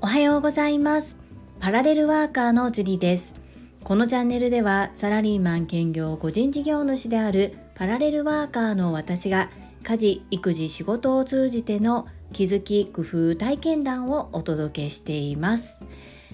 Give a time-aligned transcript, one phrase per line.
[0.00, 1.16] おはようございます。
[1.60, 3.36] パラレルワーカーのジュリです。
[3.84, 9.50] このチャンネルではサラリーマン兼業個人事業主であるパラレルワーカーの私が
[9.84, 15.78] 家事育児仕事を通じての気づき工夫体験談をお届けしています。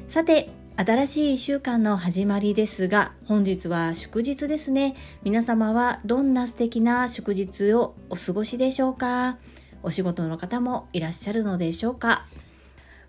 [0.06, 0.48] さて
[0.80, 4.94] 新しい1週間の始まりですが本日は祝日ですね。
[5.24, 9.38] 皆様はどんな素敵な祝日をお過ごしでしょうか？
[9.82, 12.28] お仕事の方もいらっしゃるのでしょうか？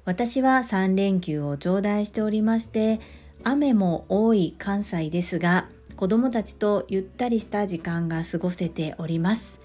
[0.03, 2.99] 私は3連休を頂戴しておりまして
[3.43, 9.61] 雨も多い関西ですが子供たちとゆったりした時間が過ごせております。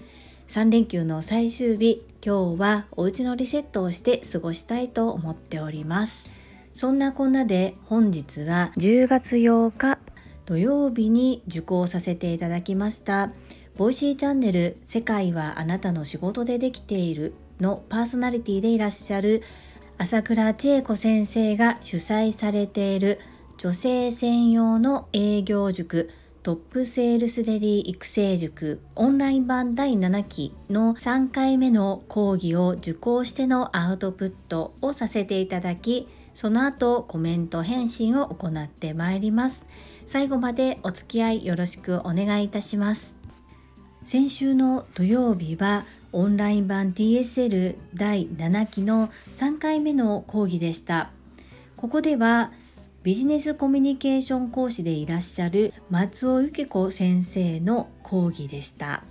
[0.49, 6.29] 3連休の最終日今日はお家のリセットをして過ごしたいと思っております。
[6.75, 9.97] そんなこんなで本日は10月8日
[10.45, 13.31] 土曜日に受講させていただきました
[13.77, 19.41] Voicy チャンネル世界はあなたの仕事でできているのパーソナリティでいらっしゃる
[19.97, 23.21] 朝倉千恵子先生が主催されている
[23.57, 26.11] 女性専用の営業塾
[26.43, 39.65] トップセールスレディ育成塾オンライン版第7期の3回目の講義を受講してのアウトプットをさせていただきその後コメント返信を行ってまいります。
[40.05, 43.15] 最後までお付き合いよろしくお願いいたします。
[44.03, 51.09] 先週の土曜日はオンライン版 TSL 第7期の3回目の講義でした。
[51.77, 52.51] ここでは
[53.01, 59.03] ビジネスコミュニケーション講師でいらっしゃる松尾由紀子先生の講義でした。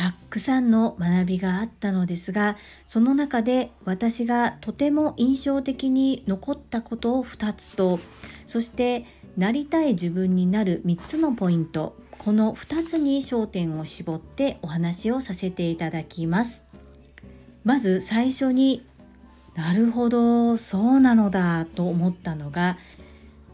[0.00, 2.56] たくさんの学びがあったのですが
[2.86, 8.00] その中で私がとても印象的に残ったことを2つと
[8.46, 9.04] そして
[9.36, 16.64] なりたい自分になる3つのポイントこの2つに焦点を絞ってお話をさせていただきます。
[17.64, 18.86] まず最初に
[19.54, 22.78] なるほどそうなのだと思ったのが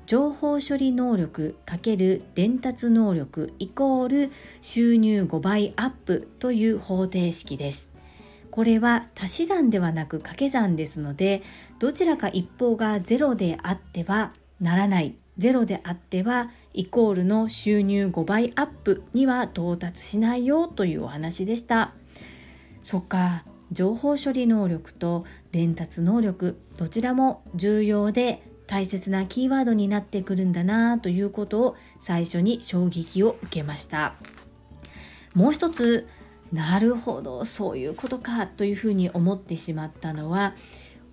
[0.06, 7.90] 情報処理能力×伝達能力イコール収入5倍アップという方程式です。
[8.52, 11.42] これは足し算ではなく掛け算ですので
[11.78, 21.92] どちらか一方が0であってはならない0であってはイコールの収入5倍アップには到達しないよというお話でした。
[22.84, 34.14] そっか情報処理能力と伝達能力どちらも重要で大切なキーワードになってくるんだなということを最初に衝撃を受けました。
[35.34, 36.08] もう一つ
[36.52, 40.54] なるほどそういうことかというふうに思ってしまったのは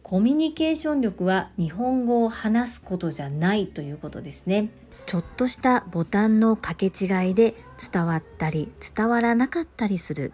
[0.01, 4.69] コミュニケーション力は日本語を話すことじゃないということですね。
[5.05, 7.55] ちょっとしたボタンの掛け違いで
[7.91, 10.33] 伝わったり伝わらなかったりする。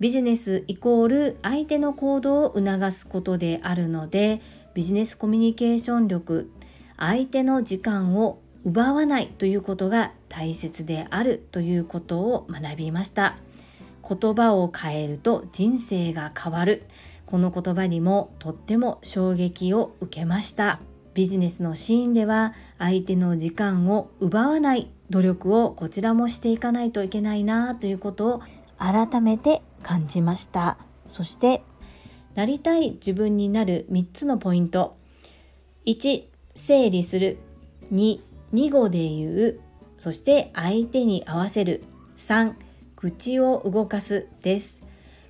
[0.00, 4.40] ビジネスイコール相手の行動を促すことであるので
[4.74, 6.50] ビジネスコミュニケーション力
[6.96, 13.36] 相手の時間を奪わないということが大切であるということを学びました。
[14.06, 16.82] 言葉を変えると人生が変わる。
[17.24, 20.80] この言葉にもとっても衝撃を受けました。
[21.14, 28.42] ビジネスのシーンでは相手の時間を奪わない努力をこちらもしていかないといけないなということを
[28.76, 30.78] 改めて感じました。
[31.06, 31.62] そして
[32.34, 34.96] なりたい自分になる3つのポイント。
[35.86, 36.24] 1
[36.54, 37.38] 整理する。
[37.92, 38.20] 2
[38.52, 39.60] 2語で言う。
[39.98, 41.82] そして相手に合わせる。
[42.16, 42.54] 3
[42.96, 44.26] 口を動かす。
[44.42, 44.82] です。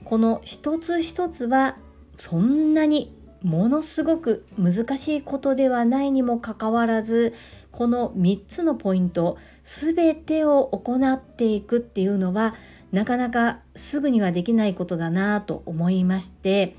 [0.05, 1.77] この一つ一つは
[2.17, 7.35] そんなにものすごく難しいことではないにもかかわらず
[7.73, 12.55] この3つのポイント全てを行っていくっていうのは
[12.91, 16.75] なかなかすぐにはできないことだなと思いまして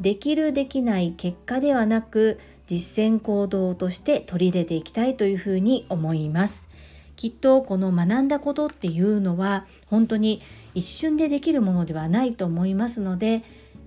[0.00, 6.68] できるできない結果ではなく実践行動として取り入れていきたいというふうに思います。
[7.16, 10.42] きっとこの学んだことっていうのは本当に
[10.74, 13.42] 一瞬でできるものではないと思いますので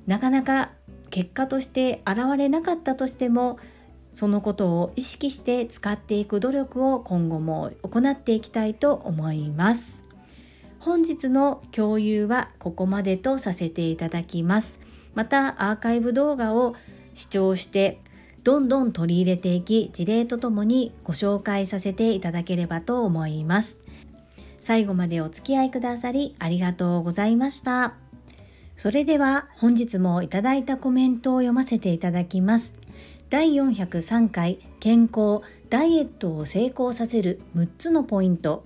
[0.07, 0.71] なかなか
[1.11, 3.59] 結果として現れなかったとしても
[4.13, 10.05] そのことを意識して使っていく努力を今後も行っていきたいと思います。
[10.79, 14.79] 本日の共有はここまでとさせていただきます。
[15.19, 16.77] またアーカイブ動画を
[17.13, 17.99] 視聴して
[18.45, 23.83] どんどん取り入れていき事例とともにご紹介させていただければと思います。
[24.61, 27.95] 最後までお付き合いくださりありがとうございました。
[28.77, 32.79] それでは本日もいただいたコメントを読ませていただきます。
[33.29, 38.63] 第403回健康ダイエットを成功させる6つのポイント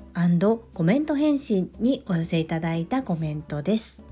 [0.76, 4.04] コメント返信にお寄せいただいたコメントです。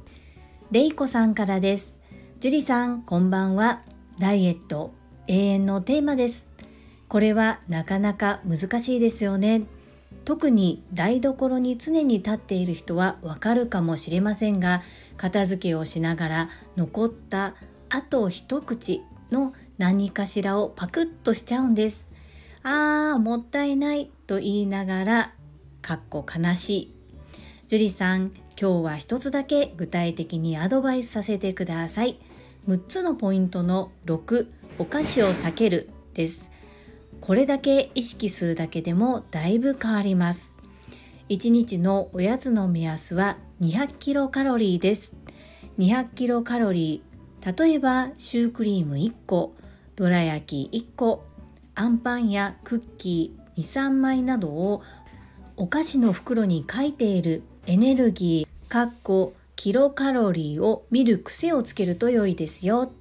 [0.71, 2.00] れいこさんからです。
[2.41, 3.83] 樹里さん、こんばんは。
[4.17, 4.95] ダイエット、
[5.27, 6.51] 永遠のテーマです。
[7.07, 9.61] これはなかなか難しいですよね。
[10.25, 14.81] 特に台所に常に立っている人はわかるかもしれませんが、
[15.17, 17.53] 片付けをしながら残った
[17.89, 22.07] あと一口の何かしらをパクッとしちゃうんです。
[22.63, 25.35] あー、もったいないと言いながら、
[25.83, 26.95] かっこ悲しい。
[27.67, 32.17] 樹里さん、今日は一つだけ具体的にアドバイスさせてください。
[32.68, 34.48] 6つのポイントの6、
[34.78, 36.52] お菓子を避けるです。
[37.19, 40.58] これだけ意識するだけでもだいぶ変わります。
[41.30, 45.16] 1日のおやつの目安は200キロカロリーです。
[45.80, 49.56] 200キロカロリー、例えばシュークリーム1個、
[49.96, 51.24] どら焼き1個、
[51.74, 54.84] あんパンやクッキー2、3枚などを
[55.58, 62.92] お菓子の袋に書いているエネルギー、かっこキロカロリーを見る癖をつけると良いですよ。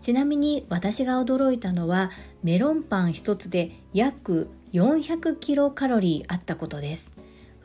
[0.00, 2.12] ちなみに私が驚いたのは
[2.44, 7.16] メロンパン1つで約400キロカロリーあったことです。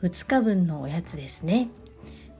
[0.02, 1.68] 2日分のおやつですね。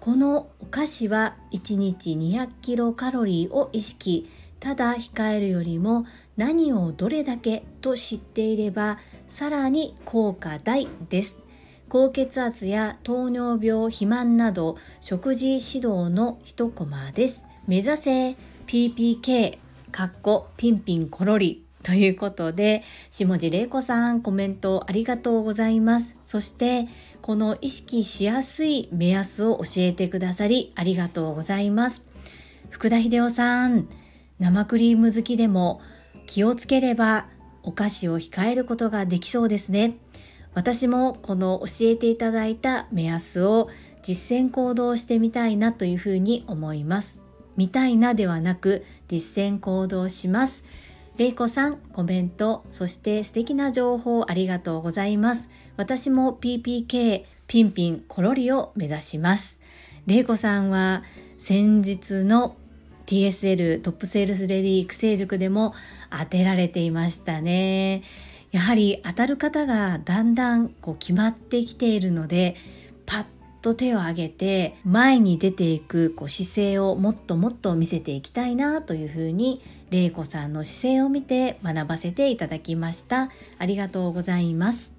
[0.01, 4.29] このお菓子は1日200キロカロリーを意識
[4.59, 8.99] ただ控えるよりも何をどれだけと知っていれば
[9.29, 11.50] さらに効果大です。
[11.91, 17.49] 高血圧や糖尿病、肥満など食事指導の一コマです。
[17.67, 18.37] 目指せ
[18.69, 19.59] PPK
[19.91, 21.67] かっこピンピンコロリ。
[21.83, 26.15] ということで下地玲子さんコメントありがとうございます。
[26.23, 26.87] そして
[27.23, 32.05] この意識しやすい目安を教えてくださりありがとうございます。
[32.69, 33.89] 福田秀夫さん
[34.39, 35.81] 生クリーム好きでも
[36.29, 37.27] 気をつければ
[37.65, 39.97] お菓子を控えることができそうですね。
[40.55, 43.69] 私もこの教えていただいた目安を
[44.03, 47.21] 実践行動してみたいなというふうに思います。
[47.57, 50.65] 見たいなではなく実践行動します。
[51.19, 55.51] れいこさん、コメント、そして素敵な情報ありがとうございます。
[55.77, 59.61] 私も PPK、ピンピンコロリを目指します。
[60.07, 61.05] れいこさんは
[61.37, 62.57] 先日の
[63.07, 65.75] TSL トップセールスレディ育成塾でも
[66.11, 68.03] 当てられていましたね。
[68.53, 72.57] やはり当たる方がだんだんこう決まってきているので
[73.07, 73.25] パッ
[73.63, 83.31] と手を挙げて前に出ていくこう姿勢をもっともっと見せていきたいなというふうに玲子さんの姿勢を見て学ばせていただきました。
[83.59, 84.95] ありがとうございます。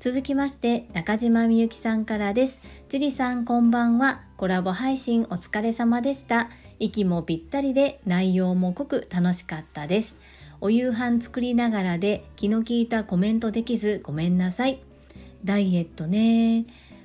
[0.00, 2.62] 続きまして中島みゆきさんからです。
[2.88, 4.20] 樹里さんこんばんは。
[4.36, 6.50] コラボ配信お疲れ様でした。
[6.78, 10.16] 息もぴったりで内容も濃く楽しかったです。
[10.60, 14.80] お夕飯作りながらで気の利いたコメントできずごめんなさい。
[15.44, 16.64] ダイエットね。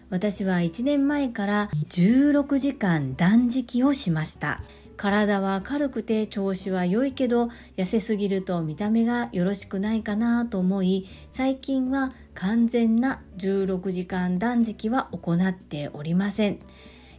[0.10, 4.62] 私は1年前から16時間断食をしました。
[4.96, 16.60] 体は軽くて調子は良いけど痩せすぎると見た目がよろしくないかなと思い最近は完全な16時間断食は行っておりません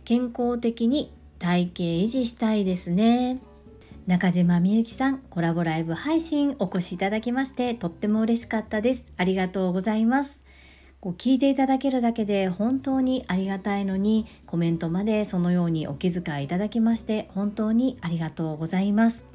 [0.04, 3.40] 健康的に体型維持したいですね
[4.06, 9.10] 中島みゆきさん、コラボライブ配信お越しいただきまして、とっても嬉しかったです。
[9.16, 10.44] ありがとうございます。
[11.00, 19.33] こう聞いていただけるだけで本当にありがたいのに、コメントまでそのようにお気遣いいただきまして、本当にありがとうございます。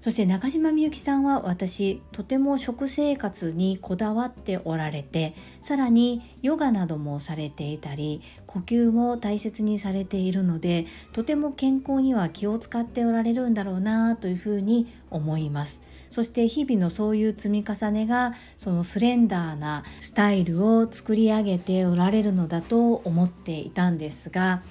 [0.00, 24.62] そして中島みゆきさんは私とても食生活にこだわっておられてさらにヨガなどもされていたり呼吸も大切にされているのでとても健康には気を使っておられるんだろうなというふうに思いますそして日々のそういう積み重ねがそのスレンダーなスタイルを作り上げておられるのだと思っていたんですが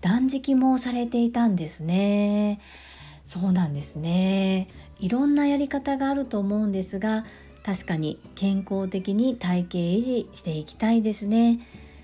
[0.00, 2.60] 断食もされていたんですね。
[3.24, 4.68] そうなんですね。
[5.00, 7.24] いろんなやり方があると思うんですが
[7.64, 11.60] 確かに健康的に体型維持していきたいですね。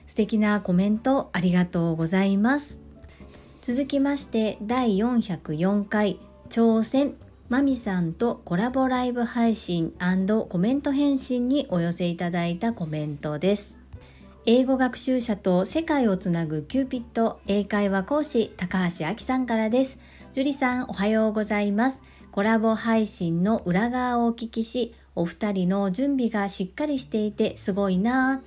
[0.07, 2.81] 素敵なコメントありがとうございます。
[3.61, 7.15] 続きまして第404回挑戦
[7.50, 9.93] マミさんとコラボライブ配信
[10.49, 13.81] コメント返信にお寄せいただいたコメントです。
[14.47, 20.00] 英語学習者と世界をつなぐキューピット英会話講師高橋明さんからです。
[20.32, 22.04] 樹里さんおはようございます。
[22.30, 28.40] コラボ配信の裏側をお聞きし、お二人の準備がしっかりしていてすごいな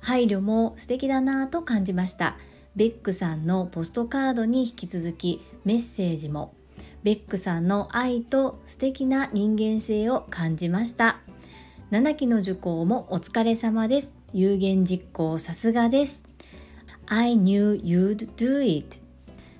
[0.00, 2.38] 配慮も素敵だなと感じました。
[2.74, 6.54] ベックさんのポストカードに引き続きメッセージも、
[7.02, 11.18] ベックさんの愛と素敵な人間性を感じました。
[11.90, 14.14] 7期の受講もお疲れ様です。
[14.32, 16.22] 有言実行さすがです。
[17.08, 19.05] I knew you'd do it.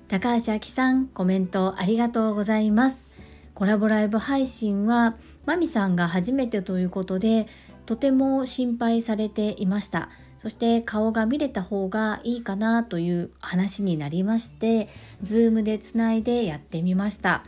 [0.07, 3.11] 高橋明さんコメントありがとうございます。
[3.53, 7.45] コラボライブ配信はマミさんが初めてということで
[7.85, 10.09] とても心配されていました。
[10.37, 14.87] そして顔が見れた方がいいかなという話になりまして
[15.21, 17.43] ズームでつないでやってみました。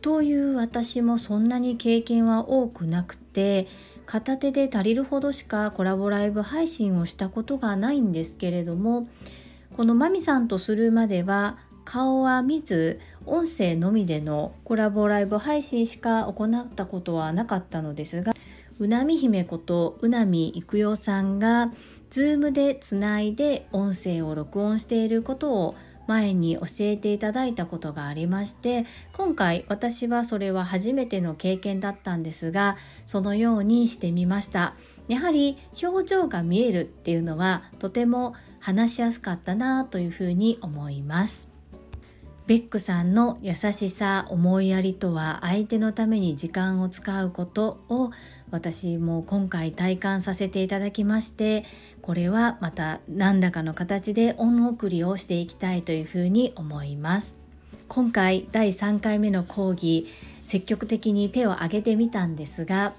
[0.00, 3.66] という私もそんなに経験は多くなくて
[4.06, 9.08] 片手で足りるほどしかコラボライブ配信をしたことがないんですけれども
[9.76, 11.58] このマミさんとするまでは
[11.90, 18.34] 顔は見ず音声のみでのコラボライブ配信しか行ったことはなかったのですが
[18.78, 21.72] うなみ姫ことうなみいくよさんが
[22.10, 25.76] Zoom でつないで音声を録音していることを
[26.06, 32.76] 前に教えていただいたことがありまして今回私はそれは初めての経験だったんですが
[33.06, 34.74] そのようにしてみました。
[35.08, 41.57] やはり表情が見えるっていうのはとても話しやすかったなというふうに思います。
[42.48, 48.10] ベックさんの優しさ思いやりとは相手のために時間を使うことを
[48.50, 51.66] 私も今回体感させていただきまして
[52.00, 57.36] これはまた何らかの形で恩送りをしていきたいというふうに思います。
[57.86, 60.06] 今回第3回目の講義
[60.42, 62.94] 積極的に手を挙げてみたんですが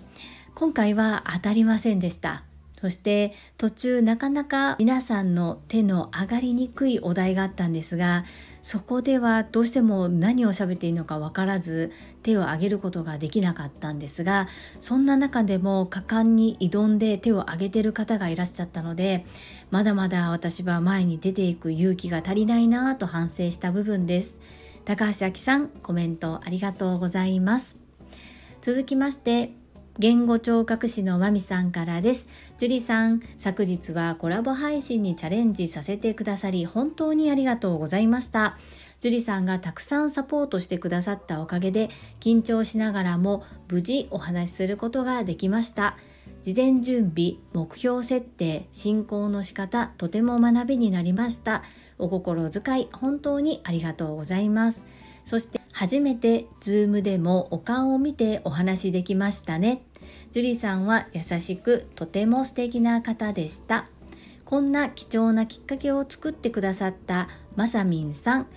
[0.54, 2.44] 今回は当たりませんでした。
[2.80, 8.26] そして途中なかなか皆さんの手の上がりにくいお題があったんですが
[8.62, 11.92] そこではどうしても何を喋っていいのか分からず
[12.24, 14.48] 手を挙げることができなかったんですが
[14.80, 19.26] そんな中でも果敢に挑んで手を挙げてる方がいらっしゃったので
[19.72, 24.40] まだまだ私は前に出ていく勇気が足りないなぁと反省した部分です。
[24.86, 27.78] 高橋明さんコメントありがとうございます。
[28.62, 29.59] 続きまして
[30.00, 32.30] 言語聴覚士のまみさんからです。
[32.58, 38.58] 樹里さん、昨日はコラボ配信にチャレンジさせてくださり本当にありがとうございました。
[39.02, 41.90] 樹里さんがたくさんサポートしてくださったおかげで
[42.22, 45.98] 緊張しながらも無事お話しすることができました。
[46.44, 51.62] 事前準備、目標設定、進行の仕方、とても学びになりました。
[51.98, 54.88] お心遣い、本当にありがとうございます。
[55.26, 59.84] そして初めて Zoom でもお顔を見てお話しできましたね。
[60.32, 63.88] ジュリさんは優しくとても素敵な方でした。
[64.46, 68.48] こんな貴重なきっかけを作ってくださったまさみんさん、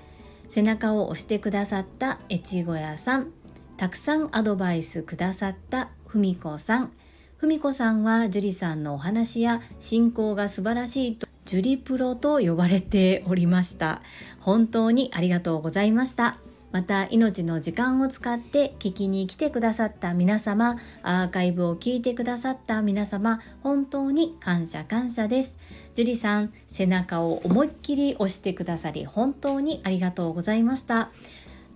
[0.48, 3.32] 背中を押してくださった越後屋さん、
[3.76, 6.92] たくさんアドバイスくださったふみこさん、
[7.36, 14.00] ふみこさんはジュリさんのお話や進行が素晴らしいとジュリプロと呼ばれておりました。
[14.40, 16.36] 本当にありがとうございました。
[16.72, 25.58] また命の時間を使って聞きに来てくださった皆様アーカイブを聞いてくださった皆様本当に感謝感謝です
[25.94, 31.10] 樹里さん背中を思いっきり押してくださり本当にありがとうございました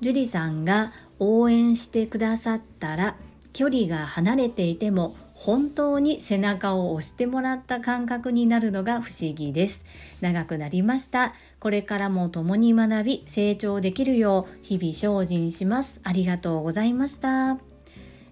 [0.00, 3.16] 樹里さんが応援してくださったら
[3.52, 9.84] 距離が離れていても本当に背中を押してもらった感覚になるのが不思議です。
[10.22, 11.34] 長くなりました。
[11.58, 16.00] これからも共に学び成長できるよう日々精進します。
[16.04, 17.58] ありがとうございました。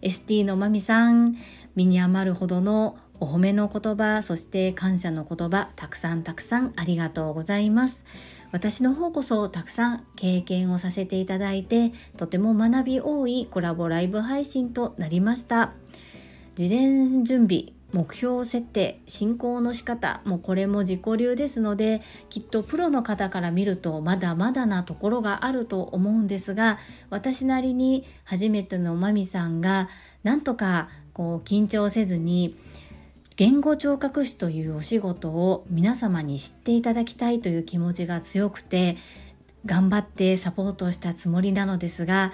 [0.02, 1.34] ST のまみさん、
[1.74, 8.04] 身に余るほどのお褒めの言葉、そして感謝の言葉、たくさんたくさんありがとうございます。
[8.52, 15.72] 私の方こそたくさん経験をさせていただいて、とても学び多いコラボライブ配信となりました。
[16.54, 29.88] 事前準備目標設定進行の仕方もうこれも自己流ですのできっとプロの方から見るとまだまだなところがあると思うんですが私なりに初めてのマミさんが
[30.24, 32.56] なんとかこう緊張せずに
[33.36, 38.96] 言語聴覚士というお仕事を皆様に知っていただきたいという気持ちが強くて
[39.66, 42.32] 頑張ってサポートしたつもりなのですが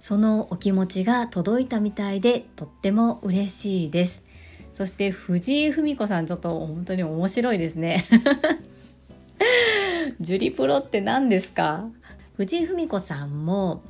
[0.00, 4.27] そのお気持ちが届いたみたいでとっても嬉しいです。
[4.78, 8.04] そして藤井文子さんちょっと本当に面白いですね。
[10.20, 11.88] ジュリプロって何ですか？
[12.36, 13.82] 藤井文子さんも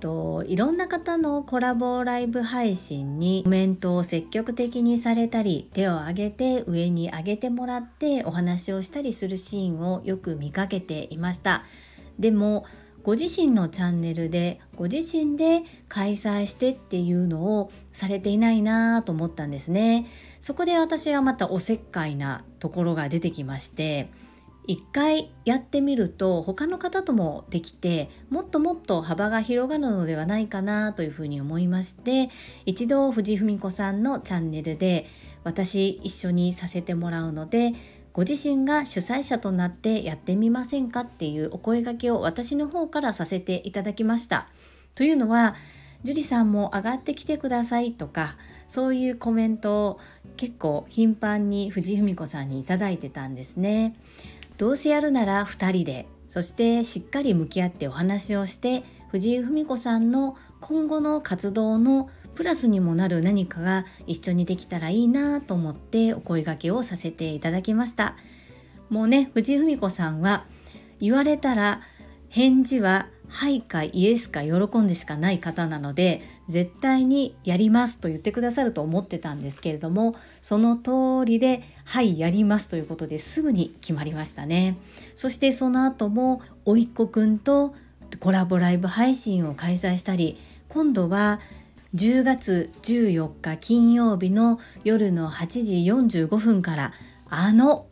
[0.00, 11.64] といろんな方のコラボライブ配信にコメントを積極的にされたり手を挙げて上に上げてもらってお話をしたりするシーンをよく見かけていました。
[12.18, 12.64] でも
[13.02, 20.06] ご自身のチャンネルでご自身で開催してっていうのをされていないなと思ったんですね。
[20.40, 24.08] そこで私はまたおせっかいなところが出てきまして
[24.66, 32.30] 一回やってみると他の方ともできてもっともっと幅が広がるのではないかなというふうに思いまして
[32.66, 35.06] 一度藤文子さんのチャンネルで
[35.44, 37.72] 私一緒にさせてもらうので
[38.12, 44.48] ご自身が主催者となってやってみませんかっていうお声掛けを私の方からさせていただきました。
[44.94, 45.54] というのは
[46.02, 48.36] 樹里さんも上がってきてくださいとか
[48.68, 50.00] そういうコメントを
[50.40, 53.94] 結構頻繁に藤井文子さんに頂いてたんですね。
[54.56, 68.16] どうせやるなら2人でそしてしっかり向き合ってお話をして藤井文子さんの今後の活動のプラスにもなる何かが一緒にできたらいいなと思ってお声がけをさせていただきました
[68.88, 70.46] もうね藤井文子さんは
[71.00, 71.82] 言われたら
[72.30, 84.76] 返事ははいかイエスか喜んでしかない方なので絶対にやりますと言ってくださると思ってたんですけれどもその通りではいやりますということですぐに決まりましたね。
[85.14, 87.74] そしてその後もおいっ子くんと
[88.18, 90.38] コラボライブ配信を開催したり
[90.68, 91.40] 今度は
[91.94, 95.46] 10月14日金曜日の夜の8
[96.08, 96.92] 時45分から
[97.28, 97.86] あの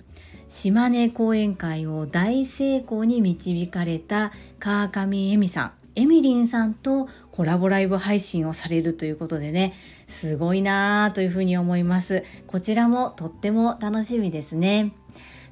[0.49, 9.73] 島根講演会を大成功に導かれた川上恵美さんエミリンさんとコラボライブ配信をされるということでね
[10.09, 12.25] すごいなぁというふうに思います。
[12.49, 14.92] こちらもとっても楽しみですね。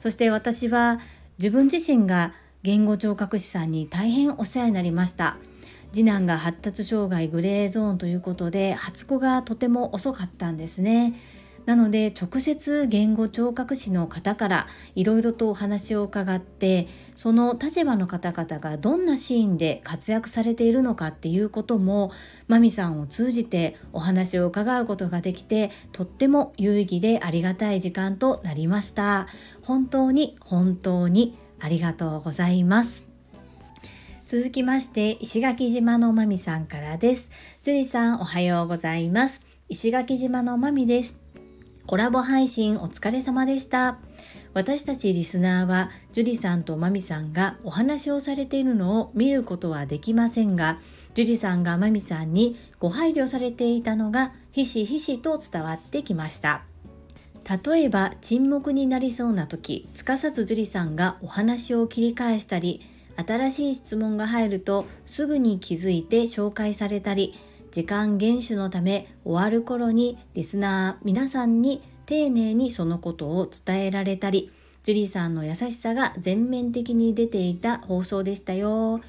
[0.00, 0.98] そして私は
[1.38, 2.32] 自分自身が
[2.64, 5.36] 言語聴覚士さんに大変お世話になりました。
[5.92, 11.14] 次男が発達障害グレーゾーンということで初子がとても遅かったんですね。
[11.66, 22.12] なので直接言語聴覚士の方からいろいろとお話を伺ってその立場の方々がどんなシーンで活躍されているのかっていうことも
[22.46, 29.26] マミさんを通じてお話を伺うことができてとっても有意義でありがたい時間となりました。
[29.62, 33.04] 本当に本当にありがとうございます。
[34.24, 37.30] 続きまして石垣島のまみさんからです。
[37.62, 39.42] 樹里さんおはようございます。
[39.68, 41.25] 石垣島のまみです。
[41.86, 43.98] コラボ配信お疲れ様でした。
[44.54, 50.80] 私たちリスナーはジュリさんとマミさんがお話をされているのを見ることはできませんが、
[51.14, 56.62] ジュリさんがマミさんにご配慮されていたのがひしひしと伝わってきました。
[57.64, 62.80] 例えば沈黙になりそうな時、つかさずジュリさんがお話を切り返したり、
[63.16, 67.34] 新しい質問が入るとすぐに気づいて紹介されたり、
[67.70, 74.50] 時間厳守のため終わる頃にリスナー皆さんに丁寧にそのことを伝えられたり
[74.84, 79.00] ジュリーさんの優しさが全面的に出ていた放送でしたよ。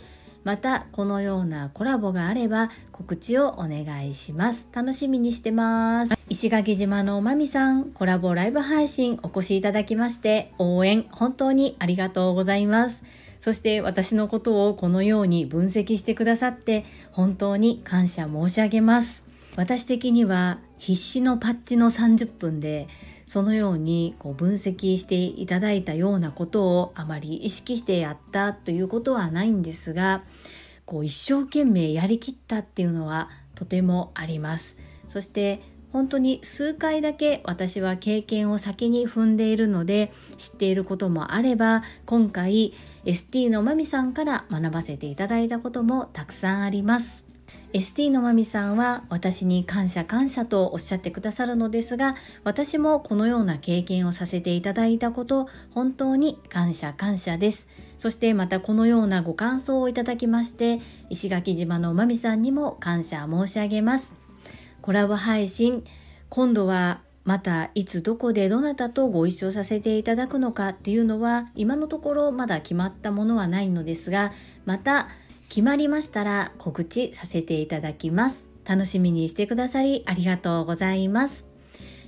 [0.44, 4.70] またこのようなコラボがあれば告知をお願いします。
[4.74, 6.14] 楽しみにしてます。
[6.30, 13.04] 石垣島のまみさんコラボライブ配信お越しいただきまして応援本当にありがとうございます。
[13.40, 19.26] そして私のことをこのように分析してくださって本当に感謝申し上げます。
[19.56, 22.88] 私的には必死のパッチの30分で
[23.26, 30.24] そのようにこう分析していただいたようなことをあまり意識してやったということはないんですが
[30.86, 34.78] こう一生懸命やりきったっていうのはとてもあります。
[35.08, 42.74] そして本当に数回だけ私は経験を先に踏んでいるので知っていることもあれば今回
[43.08, 47.26] ST のまみさんから学ばせていただいたこともたくさんあります。
[47.72, 57.68] ST のまみさんは私に感謝感謝とおっしゃってくださるのですが私もこのような経験をさせていただいたこと本当に感謝感謝です
[57.98, 64.14] そしてまたこのようなご感想をいただきまして石垣島のまみさんにも感謝申し上げます
[64.82, 65.84] コラボ配信
[66.30, 74.32] 今度はまたいつどこでどなたとご一緒させていただくのかっていうのは今のところまだ決まったものはないのですが
[74.64, 75.10] また
[75.50, 78.48] 決まりましたら告知させていただきます。
[78.64, 81.46] 楽しみにしてくださりありがとうございます。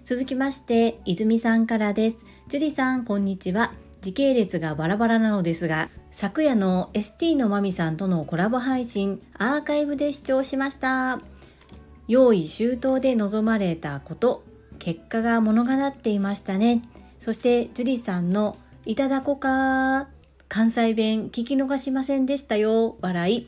[0.05, 2.25] 続きまして泉さんからです。
[2.47, 3.73] 樹里さんこんにちは。
[3.99, 11.19] 時系列がバラバラなのですが昨夜の ST のまみさんとのコラボ配信アーカイブで視聴しました。
[12.07, 14.48] 用意周到で望まれたこと
[14.79, 16.81] 結果が物語っていましたね。
[17.19, 20.07] そしてジュリさんのいただこか
[20.47, 23.47] 関西弁聞き逃しませんでしたよ笑い。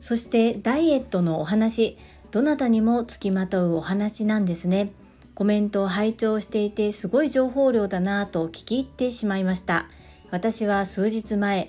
[0.00, 1.96] そしてダイエットのお話
[2.30, 4.90] どなたにもつきまとうお話なんですね。
[5.34, 9.86] コメントを拝聴していてすごい情報量だなぁと聞き入ってしまいました。
[10.30, 11.68] 私は数日前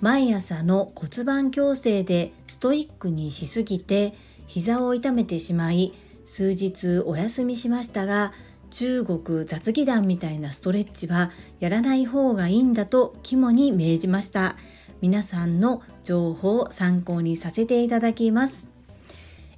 [0.00, 4.14] 毎朝の骨盤矯正でストイックにしすぎて
[4.46, 5.92] 膝を痛めてしまい
[6.26, 8.32] 数日お休みしましたが
[8.70, 14.56] 中国雑技団みたいなストレッチはやらない方がいいんだと肝に銘じました
[15.00, 18.74] 皆さんの情報を参考にさせていただきます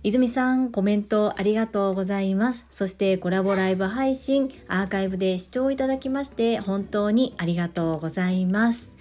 [0.07, 2.68] 泉さん、コメントありがとうございます。
[2.70, 8.96] そしてコラボライブ配信、アーカイブで視聴いただきまして本当にありがとうございます。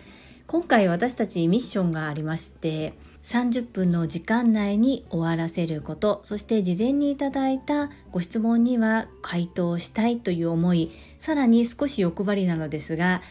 [0.48, 2.94] 今回私たちミッションがありまして、
[3.26, 13.24] 30分の時間内に終わらせること、そして事前にいただいたご質問には回答したいという思い、さらに少し欲張りなのですが、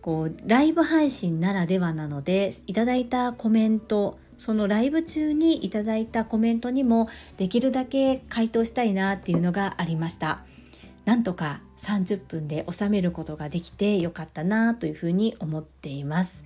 [0.00, 10.40] こうライブ配信ならではなのでいただいたコメントそのライブ中にいただいたコメントにもできるだけ回答したいなっていうのがありました。
[11.04, 16.42] なんとか30分で収めることができてよかったなというふうに思っています。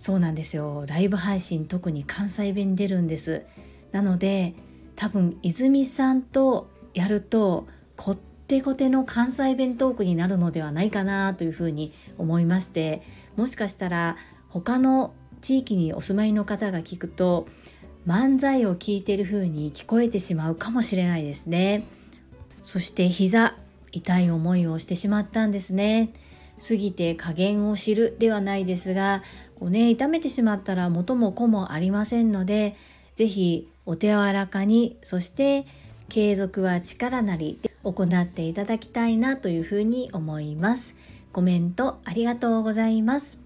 [0.00, 0.86] そうなんですよ。
[0.88, 3.44] ライブ配信特に関西弁出るんです。
[3.92, 4.54] なので
[4.96, 13.02] 多分泉さんとやるとこってこての関西弁トークになるのではないかなというふうに思いまして
[13.36, 14.16] もしかしたら
[14.48, 17.46] 他の地域にお住まいの方が聞くと
[18.06, 21.84] 漫才を聞いてる風に聞こえてしまうかもしれないですね。
[22.62, 23.56] そして膝
[23.92, 26.12] 痛い思いをしてしまったんですね。
[26.66, 29.22] 過ぎて加減を知るではないですが
[29.58, 32.76] こうね痛めてしまったら元も子もありませんので
[33.16, 35.66] 是非お手柔らかにそして
[36.08, 40.94] 継続は力なりで行っていただきたいなというふうに思います。
[41.32, 43.38] コメントありがとうございます。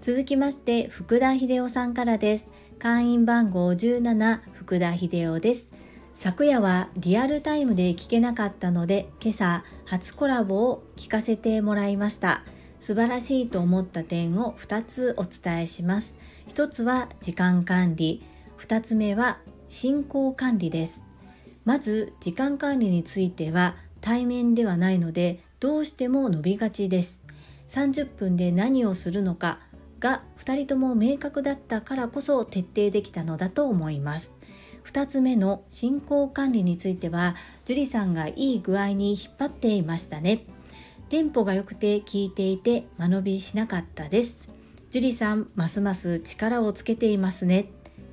[0.00, 2.48] 続きまして福田秀夫さんからです。
[2.78, 5.77] 会員番号17福田秀夫です。
[6.20, 12.42] 昨夜はリアルタイムで聞けなかったので今朝初コラボを聞かせてもらいました。
[12.80, 16.18] 素晴らしいと思った点を2つお伝えします。
[16.48, 18.24] 1つは時間管理。
[18.58, 21.04] 2つ目は進行管理です。
[21.64, 27.24] まず時間管理については対面ではないのでどうしても伸びがちです。
[27.68, 29.60] 30分で何をするのか
[30.00, 34.37] が2人とも明確だったからこそ徹底できたのだと思います。
[34.88, 40.46] 2つ目の進行管理については樹里さんがいい具合に引っ張っていましたね。
[41.10, 44.48] テンポが良くて聞いていて間延びしなかったです。
[44.90, 47.66] 樹里さんますます力をつけていますね。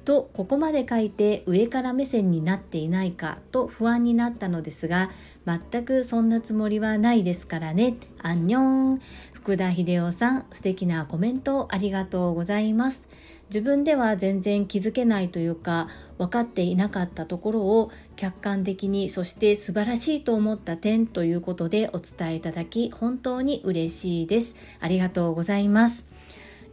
[0.04, 5.10] とここまで書いて上から目線になっていないかと不安になったのですが
[5.46, 7.96] 全くそんなつもりはないですからね。
[8.22, 9.02] アンニョン。
[9.32, 13.08] 福田秀夫さん素敵なコメントありがとうございます。
[13.49, 24.55] 自分では全然気づけないというか分かっていなかったところを客観的にそして素晴らしいと思った点ということでお伝えいただき本当に嬉しいです。
[24.79, 26.08] ありがとうございます。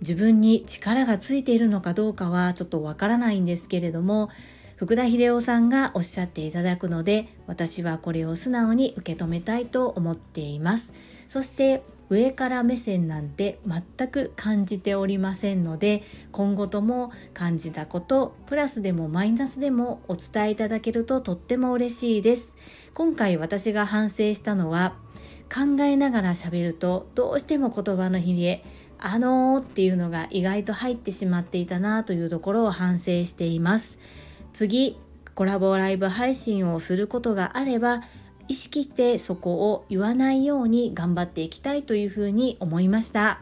[0.00, 4.30] 自分に力がついているのかどうかはちょっとわからないんですけれども
[4.74, 10.92] 福田秀夫さんがおっしゃっていただくので私はこれを素直に受け止めたいと思っています。
[11.28, 11.82] そして
[12.12, 22.54] 上から目線なんて全く感じておりませんので今後とも感じたことプラスでもマイナスでもお伝えいただけるととっても嬉しいです。
[22.92, 24.92] 今回私が反省したのは
[25.50, 28.62] 考えながら喋るとどうしても言葉のひれ
[28.98, 33.98] あのーっていうのが意外と入ってしまっていたなというところを反省しています。
[34.52, 34.98] 次
[35.34, 38.02] コラボライブ配信をすることがあれば
[38.48, 43.40] 意識してそこを言わないように頑張っていきたいというふうに思いました。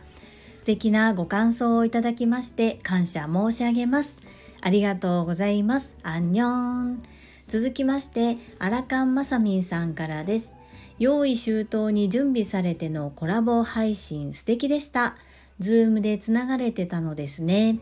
[0.60, 4.18] 素敵なご感想をいただきまして感謝申し上げます。
[4.60, 5.96] ありがとうございます。
[6.02, 7.02] アンニョン。
[7.48, 10.54] 続きましてアラカンマサミンさんからです。
[10.98, 15.16] 用意周到に準備されてのコラボ配信素敵でした。
[15.58, 17.78] Zoom でつながれてたのですね。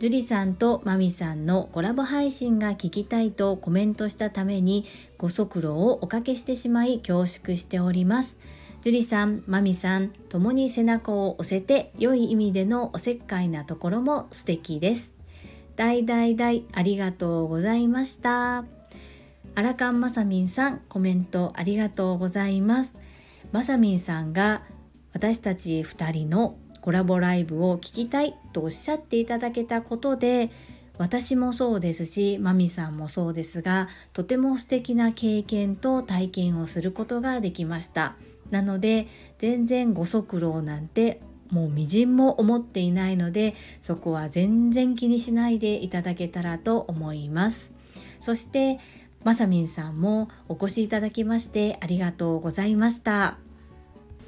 [0.00, 4.86] 樹里さんとマミさんのコラボ配信が聞きたいとコメントしたために
[5.18, 8.38] ご足労をおかけしてしまい恐縮しております。
[8.80, 15.12] 樹里さん、マミさん、共に背中を押せて良い意味でのおせっかいなところも素敵です。
[15.76, 18.64] 大大大ありがとうございました。
[19.54, 22.98] アラカンマサミンさん、コメントありがとうございます。
[23.52, 24.62] マサミンさんが
[25.12, 30.50] 私たち2人のコラボライブを聞きたいとおっしゃっていただけたことで
[30.98, 38.16] 私もそうですしマミさんもそうですがとても素敵な経験と体験をすることができました。
[38.50, 39.06] なので
[39.38, 47.72] 全然ご足労なんてもうみじんも思っていないのでそこは全然気にしないでいただけたらと思います。
[48.18, 48.78] そして
[49.24, 53.38] まさみんさんもお越しいただきましてありがとうございました。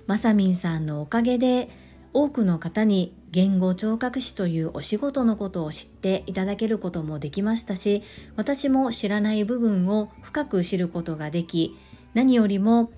[0.06, 1.68] まさみんさんのおかげで
[2.14, 8.02] 多くの方に言語聴覚士というお仕事のことを知っていただけることもできましたし
[8.36, 11.78] 私も知らない部分を深く知ることができ
[12.14, 12.92] 何よりも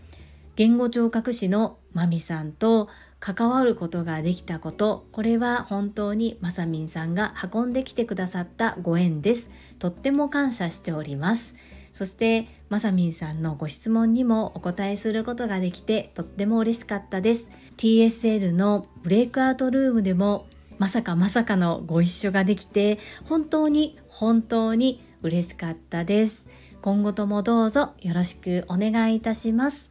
[0.56, 2.88] 言語聴覚士のまみさんと
[3.26, 9.48] 関わることができたことこれは本当にまさみんさんが運んできてくださったご縁です。
[9.78, 11.54] とっても感謝しております。
[11.94, 17.50] そしてまさみんさんのご質問にもお答えすることができてとっても嬉しかったです。
[17.76, 20.46] TSL のブレイクアウトルームでも
[20.78, 26.46] まさかまさかのご一緒ができて本当に本当に嬉しかったです。
[26.82, 29.90] 今後ともどうぞよろしくお願いいたします。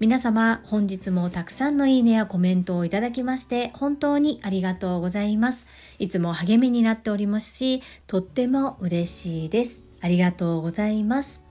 [0.00, 5.66] 皆様本日もたくさんのいいねやコメントをいただきまして本当にありがとうございます。
[5.98, 9.80] いつも励みになっておりますしとっても嬉しいです。
[10.00, 11.43] ありがとうございます。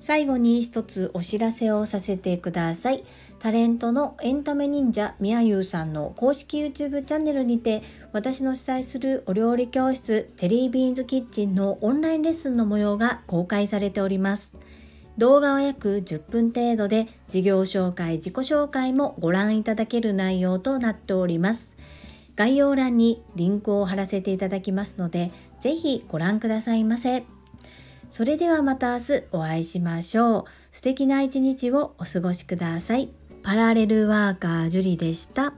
[0.00, 3.04] 最後に一つお知らせをさせてください。
[3.38, 7.82] タレントのエンタメ忍者みやゆうさんの公式 YouTube チャンネルにて
[8.12, 14.54] 私の主催するお料理教室チェリービーンズキッチンのオンラインレッスンの模様が公開されております。
[15.18, 21.76] 動画は約10分程度で事業紹介、自己紹介もご覧いただける内容となっております。
[22.36, 27.24] 概要欄にリンクを貼らせていただきますので、ぜひご覧くださいませ。
[28.10, 30.44] それではまた明日お会いしましょう。
[30.72, 33.08] 素敵な一日をお過ごしください。
[33.42, 35.54] パラレルワーカージュリでした。